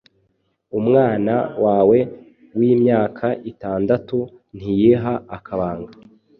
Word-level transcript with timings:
umwana 0.79 1.33
wawe 1.63 1.97
w’imyaka 2.57 3.27
itandatu 3.51 4.17
ntiyiha 4.55 5.13
akabanga 5.37 5.91